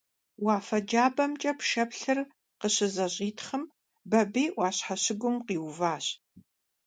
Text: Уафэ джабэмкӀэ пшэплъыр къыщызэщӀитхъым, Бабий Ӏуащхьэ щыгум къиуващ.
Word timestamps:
Уафэ 0.43 0.79
джабэмкӀэ 0.87 1.51
пшэплъыр 1.59 2.19
къыщызэщӀитхъым, 2.59 3.63
Бабий 4.09 4.49
Ӏуащхьэ 4.53 4.95
щыгум 5.03 5.35
къиуващ. 5.47 6.05